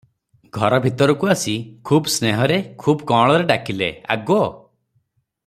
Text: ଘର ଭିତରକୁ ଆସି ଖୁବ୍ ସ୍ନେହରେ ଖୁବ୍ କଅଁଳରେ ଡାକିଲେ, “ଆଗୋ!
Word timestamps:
ଘର 0.55 0.77
ଭିତରକୁ 0.85 1.29
ଆସି 1.33 1.53
ଖୁବ୍ 1.89 2.09
ସ୍ନେହରେ 2.15 2.57
ଖୁବ୍ 2.85 3.05
କଅଁଳରେ 3.13 3.47
ଡାକିଲେ, 3.53 3.93
“ଆଗୋ! 4.17 4.41